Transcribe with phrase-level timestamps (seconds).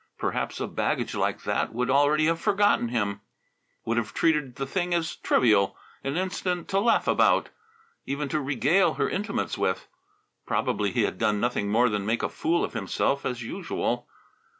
[0.17, 3.21] Perhaps a baggage like that would already have forgotten him;
[3.85, 7.49] would have treated the thing as trivial, an incident to laugh about,
[8.07, 9.87] even to regale her intimates with.
[10.47, 14.07] Probably he had done nothing more than make a fool of himself as usual.